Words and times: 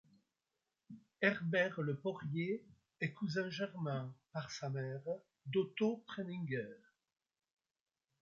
Herbert 1.21 1.79
Le 1.83 1.95
Porrier 1.95 2.65
est 3.01 3.11
cousin 3.13 3.51
germain, 3.51 4.11
par 4.31 4.49
sa 4.49 4.67
mère, 4.71 5.03
d'Otto 5.45 5.97
Preminger. 6.07 6.75